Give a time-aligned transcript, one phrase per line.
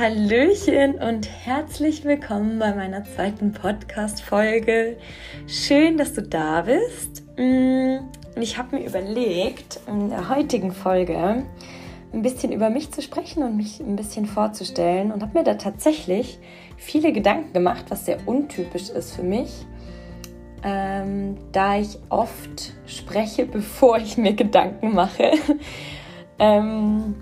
[0.00, 4.96] Hallöchen und herzlich willkommen bei meiner zweiten Podcast-Folge.
[5.46, 7.22] Schön, dass du da bist.
[7.36, 7.98] Mm,
[8.40, 11.44] ich habe mir überlegt, in der heutigen Folge
[12.14, 15.52] ein bisschen über mich zu sprechen und mich ein bisschen vorzustellen und habe mir da
[15.56, 16.38] tatsächlich
[16.78, 19.66] viele Gedanken gemacht, was sehr untypisch ist für mich,
[20.64, 25.32] ähm, da ich oft spreche, bevor ich mir Gedanken mache.
[26.38, 27.16] ähm,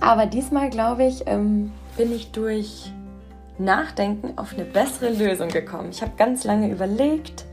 [0.00, 2.92] aber diesmal glaube ich, ähm, bin ich durch
[3.58, 5.90] Nachdenken auf eine bessere Lösung gekommen.
[5.90, 7.44] Ich habe ganz lange überlegt,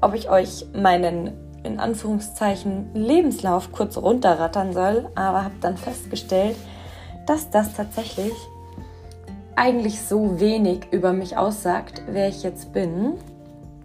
[0.00, 1.32] ob ich euch meinen
[1.62, 6.56] in Anführungszeichen Lebenslauf kurz runterrattern soll, aber habe dann festgestellt,
[7.26, 8.32] dass das tatsächlich
[9.54, 13.18] eigentlich so wenig über mich aussagt, wer ich jetzt bin.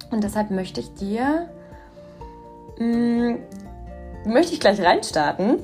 [0.09, 1.49] Und deshalb möchte ich dir,
[2.79, 3.39] mh, mm,
[4.25, 5.59] möchte ich gleich reinstarten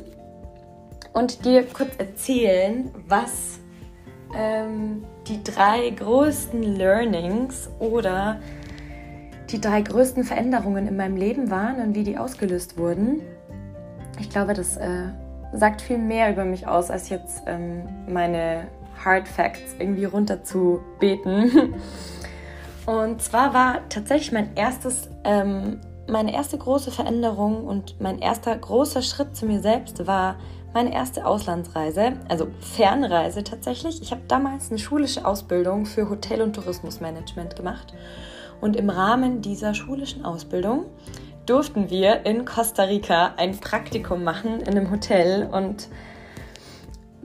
[1.14, 3.63] und dir kurz erzählen, was
[4.36, 8.40] ähm, die drei größten Learnings oder
[9.50, 13.22] die drei größten Veränderungen in meinem Leben waren und wie die ausgelöst wurden.
[14.20, 15.10] Ich glaube, das äh,
[15.54, 18.68] sagt viel mehr über mich aus, als jetzt ähm, meine
[19.04, 21.76] Hard Facts irgendwie runter zu beten.
[22.86, 29.02] Und zwar war tatsächlich mein erstes, ähm, meine erste große Veränderung und mein erster großer
[29.02, 30.36] Schritt zu mir selbst war
[30.74, 34.02] meine erste Auslandsreise, also Fernreise tatsächlich.
[34.02, 37.94] Ich habe damals eine schulische Ausbildung für Hotel- und Tourismusmanagement gemacht.
[38.60, 40.86] Und im Rahmen dieser schulischen Ausbildung
[41.46, 45.50] durften wir in Costa Rica ein Praktikum machen in einem Hotel.
[45.52, 45.90] Und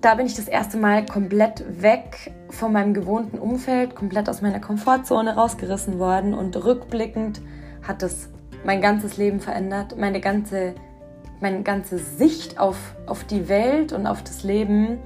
[0.00, 4.60] da bin ich das erste Mal komplett weg von meinem gewohnten Umfeld, komplett aus meiner
[4.60, 6.34] Komfortzone rausgerissen worden.
[6.34, 7.40] Und rückblickend
[7.86, 8.28] hat es
[8.64, 10.74] mein ganzes Leben verändert, meine ganze
[11.40, 14.98] meine ganze Sicht auf, auf die Welt und auf das Leben.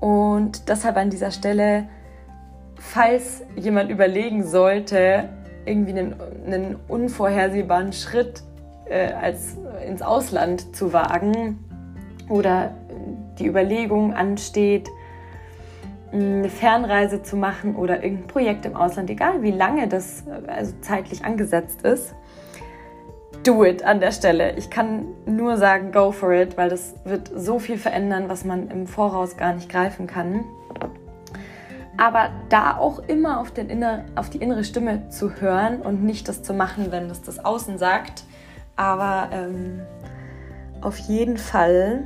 [0.00, 1.88] Und deshalb an dieser Stelle,
[2.76, 5.28] falls jemand überlegen sollte,
[5.64, 6.14] irgendwie einen,
[6.46, 8.42] einen unvorhersehbaren Schritt
[8.86, 9.56] äh, als
[9.86, 11.58] ins Ausland zu wagen
[12.28, 12.72] oder
[13.38, 14.88] die Überlegung ansteht,
[16.12, 20.74] eine Fernreise zu machen oder irgendein Projekt im Ausland, egal wie lange das äh, also
[20.80, 22.14] zeitlich angesetzt ist,
[23.44, 24.56] do it an der Stelle.
[24.56, 28.68] Ich kann nur sagen, go for it, weil das wird so viel verändern, was man
[28.70, 30.44] im Voraus gar nicht greifen kann.
[31.96, 36.26] Aber da auch immer auf, den inner, auf die innere Stimme zu hören und nicht
[36.26, 38.24] das zu machen, wenn das das Außen sagt.
[38.74, 39.82] Aber ähm,
[40.80, 42.04] auf jeden Fall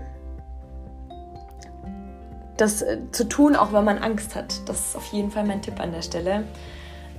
[2.59, 4.69] das äh, zu tun, auch wenn man Angst hat.
[4.69, 6.45] Das ist auf jeden Fall mein Tipp an der Stelle.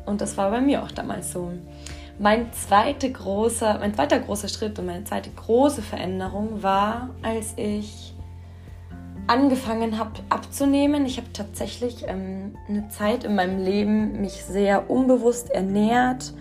[0.05, 1.51] Und das war bei mir auch damals so
[2.19, 8.13] mein, zweite großer, mein zweiter großer Schritt und meine zweite große Veränderung war, als ich
[9.27, 11.05] angefangen habe abzunehmen.
[11.05, 16.33] Ich habe tatsächlich ähm, eine Zeit in meinem Leben mich sehr unbewusst ernährt,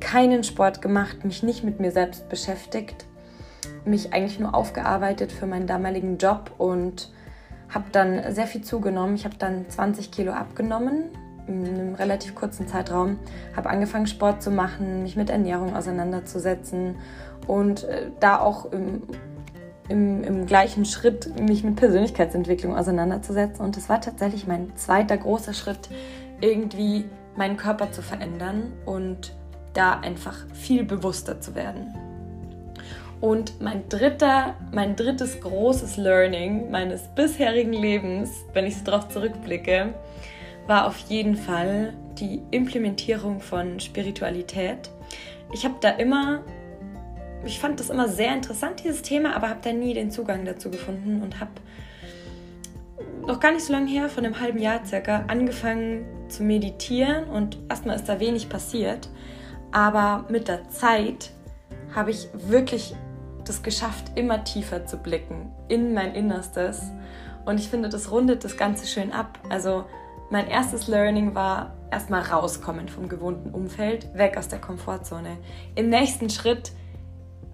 [0.00, 3.06] keinen Sport gemacht, mich nicht mit mir selbst beschäftigt,
[3.84, 7.12] mich eigentlich nur aufgearbeitet für meinen damaligen Job und
[7.68, 9.14] habe dann sehr viel zugenommen.
[9.14, 11.04] Ich habe dann 20 Kilo abgenommen
[11.50, 13.18] in einem relativ kurzen Zeitraum,
[13.56, 16.96] habe angefangen Sport zu machen, mich mit Ernährung auseinanderzusetzen
[17.46, 19.02] und äh, da auch im,
[19.88, 23.64] im, im, gleichen Schritt mich mit Persönlichkeitsentwicklung auseinanderzusetzen.
[23.64, 25.90] Und es war tatsächlich mein zweiter großer Schritt,
[26.40, 27.06] irgendwie
[27.36, 29.34] meinen Körper zu verändern und
[29.74, 31.94] da einfach viel bewusster zu werden.
[33.20, 39.92] Und mein dritter, mein drittes großes Learning meines bisherigen Lebens, wenn ich so darauf zurückblicke,
[40.66, 44.90] war auf jeden Fall die Implementierung von Spiritualität.
[45.52, 46.42] Ich habe da immer,
[47.44, 50.70] ich fand das immer sehr interessant, dieses Thema, aber habe da nie den Zugang dazu
[50.70, 51.50] gefunden und habe
[53.26, 57.58] noch gar nicht so lange her, von einem halben Jahr circa, angefangen zu meditieren und
[57.68, 59.08] erstmal ist da wenig passiert,
[59.72, 61.30] aber mit der Zeit
[61.94, 62.94] habe ich wirklich
[63.44, 66.92] das geschafft, immer tiefer zu blicken in mein Innerstes
[67.44, 69.38] und ich finde, das rundet das Ganze schön ab.
[69.48, 69.84] Also
[70.30, 75.36] mein erstes Learning war erstmal rauskommen vom gewohnten Umfeld, weg aus der Komfortzone.
[75.74, 76.72] Im nächsten Schritt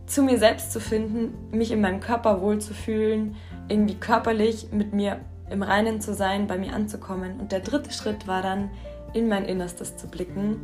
[0.06, 3.36] zu mir selbst zu finden, mich in meinem Körper wohlzufühlen,
[3.68, 5.20] irgendwie körperlich mit mir
[5.50, 7.40] im Reinen zu sein, bei mir anzukommen.
[7.40, 8.70] Und der dritte Schritt war dann,
[9.14, 10.60] in mein Innerstes zu blicken.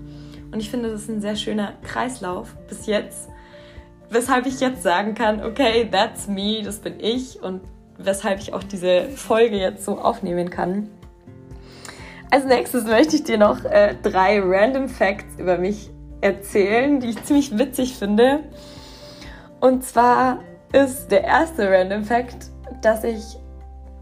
[0.52, 3.30] Und ich finde, das ist ein sehr schöner Kreislauf bis jetzt,
[4.10, 7.62] weshalb ich jetzt sagen kann, okay, that's me, das bin ich und
[7.96, 10.90] weshalb ich auch diese Folge jetzt so aufnehmen kann.
[12.32, 15.90] Als nächstes möchte ich dir noch äh, drei random Facts über mich
[16.22, 18.44] erzählen, die ich ziemlich witzig finde.
[19.60, 20.38] Und zwar
[20.72, 22.46] ist der erste random Fact,
[22.80, 23.36] dass ich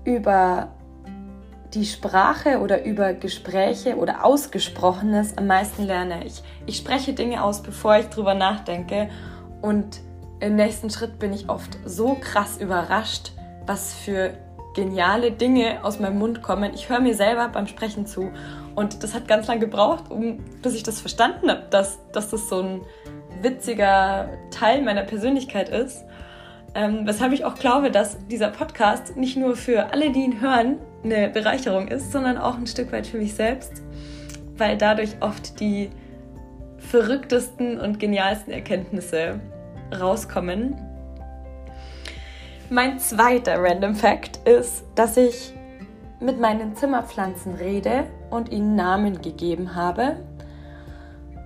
[0.04, 0.68] über
[1.74, 6.24] die Sprache oder über Gespräche oder Ausgesprochenes am meisten lerne.
[6.24, 9.10] Ich, ich spreche Dinge aus, bevor ich drüber nachdenke.
[9.60, 10.02] Und
[10.38, 13.32] im nächsten Schritt bin ich oft so krass überrascht,
[13.66, 14.34] was für
[14.74, 16.72] geniale Dinge aus meinem Mund kommen.
[16.74, 18.30] Ich höre mir selber beim Sprechen zu.
[18.74, 22.48] Und das hat ganz lange gebraucht, um, bis ich das verstanden habe, dass, dass das
[22.48, 22.80] so ein
[23.42, 26.04] witziger Teil meiner Persönlichkeit ist.
[26.74, 30.78] Ähm, weshalb ich auch glaube, dass dieser Podcast nicht nur für alle, die ihn hören,
[31.02, 33.82] eine Bereicherung ist, sondern auch ein Stück weit für mich selbst,
[34.56, 35.90] weil dadurch oft die
[36.78, 39.40] verrücktesten und genialsten Erkenntnisse
[39.98, 40.76] rauskommen.
[42.72, 45.52] Mein zweiter Random Fact ist, dass ich
[46.20, 50.20] mit meinen Zimmerpflanzen rede und ihnen Namen gegeben habe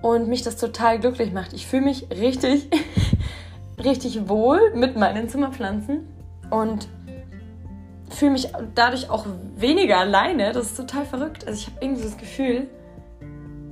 [0.03, 1.53] und mich das total glücklich macht.
[1.53, 2.69] Ich fühle mich richtig
[3.83, 6.07] richtig wohl mit meinen Zimmerpflanzen
[6.51, 6.87] und
[8.11, 9.25] fühle mich dadurch auch
[9.55, 10.51] weniger alleine.
[10.51, 11.47] Das ist total verrückt.
[11.47, 12.67] Also ich habe irgendwie das Gefühl,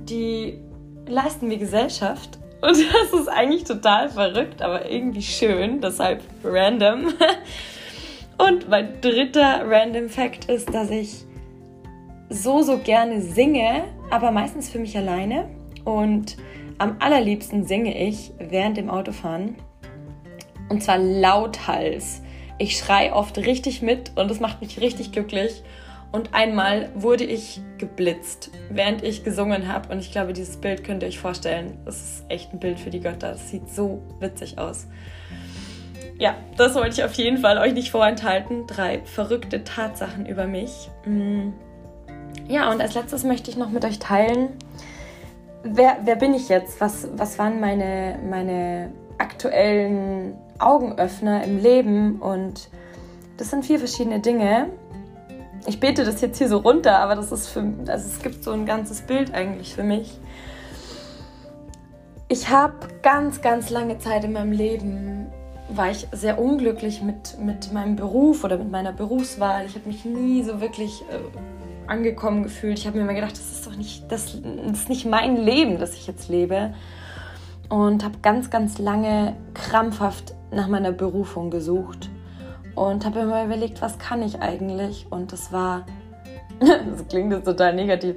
[0.08, 0.58] die
[1.06, 2.36] leisten mir Gesellschaft.
[2.64, 5.80] Und das ist eigentlich total verrückt, aber irgendwie schön.
[5.80, 7.12] Deshalb random.
[8.38, 11.24] Und mein dritter random Fact ist, dass ich
[12.30, 15.48] so, so gerne singe, aber meistens für mich alleine.
[15.84, 16.36] Und
[16.78, 19.56] am allerliebsten singe ich während dem Autofahren.
[20.68, 22.22] Und zwar lauthals.
[22.58, 25.62] Ich schrei oft richtig mit und das macht mich richtig glücklich.
[26.14, 29.92] Und einmal wurde ich geblitzt, während ich gesungen habe.
[29.92, 31.76] Und ich glaube, dieses Bild könnt ihr euch vorstellen.
[31.84, 33.32] Das ist echt ein Bild für die Götter.
[33.32, 34.86] Das sieht so witzig aus.
[36.16, 38.68] Ja, das wollte ich auf jeden Fall euch nicht vorenthalten.
[38.68, 40.88] Drei verrückte Tatsachen über mich.
[41.04, 41.48] Mm.
[42.46, 44.50] Ja, und als letztes möchte ich noch mit euch teilen,
[45.64, 46.80] wer, wer bin ich jetzt?
[46.80, 52.68] Was, was waren meine, meine aktuellen Augenöffner im Leben und
[53.36, 54.70] das sind vier verschiedene Dinge.
[55.66, 58.52] Ich bete das jetzt hier so runter, aber das ist für, also es gibt so
[58.52, 60.18] ein ganzes Bild eigentlich für mich.
[62.28, 65.26] Ich habe ganz, ganz lange Zeit in meinem Leben
[65.70, 69.64] war ich sehr unglücklich mit, mit meinem Beruf oder mit meiner Berufswahl.
[69.64, 72.78] Ich habe mich nie so wirklich äh, angekommen gefühlt.
[72.78, 75.78] Ich habe mir immer gedacht, das ist doch nicht, das, das ist nicht mein Leben,
[75.78, 76.74] das ich jetzt lebe
[77.70, 82.10] und habe ganz, ganz lange krampfhaft nach meiner Berufung gesucht
[82.74, 85.06] und habe immer überlegt, was kann ich eigentlich?
[85.10, 85.86] Und das war,
[86.60, 88.16] das klingt jetzt total negativ,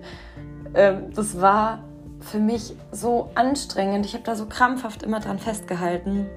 [0.74, 1.84] ähm, das war
[2.20, 4.06] für mich so anstrengend.
[4.06, 6.28] Ich habe da so krampfhaft immer dran festgehalten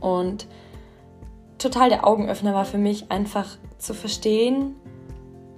[0.00, 0.46] und
[1.58, 4.76] total der Augenöffner war für mich einfach zu verstehen,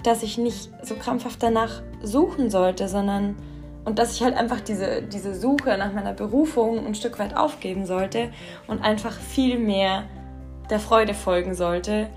[0.02, 3.36] dass ich nicht so krampfhaft danach suchen sollte, sondern
[3.84, 7.86] und dass ich halt einfach diese, diese Suche nach meiner Berufung ein Stück weit aufgeben
[7.86, 8.30] sollte
[8.66, 10.04] und einfach viel mehr
[10.70, 12.08] der Freude folgen sollte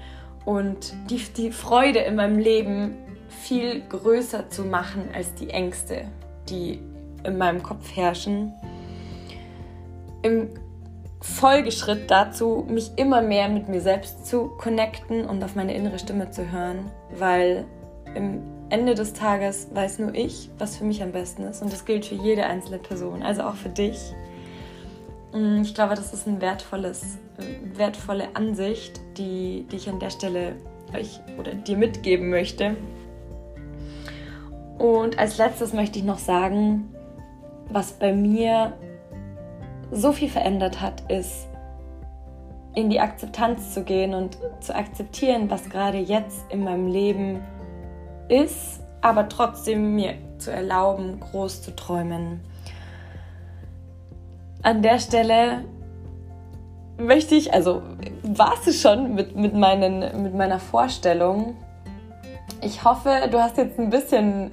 [0.45, 2.97] und die, die Freude in meinem Leben
[3.27, 6.05] viel größer zu machen als die Ängste,
[6.49, 6.81] die
[7.23, 8.53] in meinem Kopf herrschen.
[10.21, 10.49] Im
[11.21, 16.31] Folgeschritt dazu, mich immer mehr mit mir selbst zu connecten und auf meine innere Stimme
[16.31, 17.65] zu hören, weil
[18.15, 21.61] im Ende des Tages weiß nur ich, was für mich am besten ist.
[21.61, 24.13] Und das gilt für jede einzelne Person, also auch für dich.
[25.33, 27.17] Mm, ich glaube, das ist eine wertvolles,
[27.75, 30.55] wertvolle Ansicht, die, die ich an der Stelle
[30.93, 32.75] euch oder dir mitgeben möchte.
[34.77, 36.93] Und als letztes möchte ich noch sagen,
[37.69, 38.73] was bei mir
[39.91, 41.47] so viel verändert hat, ist
[42.75, 47.41] in die Akzeptanz zu gehen und zu akzeptieren, was gerade jetzt in meinem Leben
[48.29, 52.41] ist, aber trotzdem mir zu erlauben, groß zu träumen.
[54.61, 55.63] An der Stelle
[56.97, 57.81] möchte ich, also
[58.23, 61.55] war es schon mit, mit, meinen, mit meiner Vorstellung.
[62.61, 64.51] Ich hoffe, du hast jetzt ein bisschen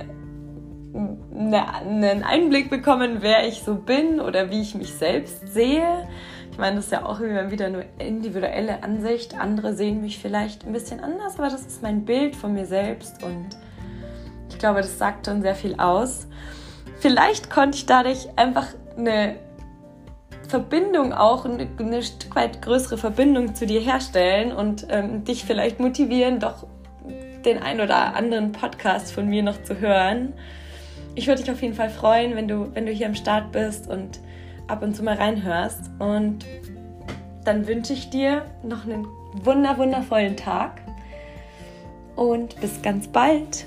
[1.35, 6.07] eine, einen Einblick bekommen, wer ich so bin oder wie ich mich selbst sehe.
[6.53, 9.39] Ich meine, das ist ja auch immer wieder eine individuelle Ansicht.
[9.39, 13.23] Andere sehen mich vielleicht ein bisschen anders, aber das ist mein Bild von mir selbst
[13.25, 13.49] und
[14.49, 16.29] ich glaube, das sagt schon sehr viel aus.
[16.99, 19.37] Vielleicht konnte ich dadurch einfach eine
[20.49, 25.81] Verbindung auch, eine, eine Stück weit größere Verbindung zu dir herstellen und ähm, dich vielleicht
[25.81, 26.67] motivieren, doch
[27.45, 30.33] den ein oder anderen Podcast von mir noch zu hören.
[31.15, 33.89] Ich würde dich auf jeden Fall freuen, wenn du, wenn du hier am Start bist
[33.89, 34.21] und
[34.67, 35.91] ab und zu mal reinhörst.
[35.99, 36.45] Und
[37.45, 39.07] dann wünsche ich dir noch einen
[39.45, 40.81] wunder, wundervollen Tag
[42.17, 43.67] und bis ganz bald.